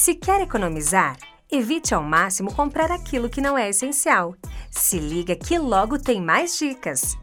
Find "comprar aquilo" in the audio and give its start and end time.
2.54-3.28